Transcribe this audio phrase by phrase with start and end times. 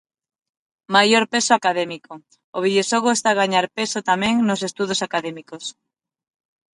[0.95, 2.13] Maior peso académico.
[2.57, 5.63] O videoxogo está a gañar peso tamén nos estudos académicos.